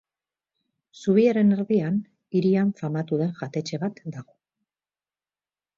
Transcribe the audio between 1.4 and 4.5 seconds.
erdian, hirian famatu den jatetxe bat dago.